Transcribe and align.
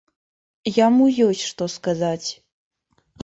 Яму 0.85 1.05
ёсць 1.27 1.45
што 1.49 1.63
сказаць. 1.75 2.29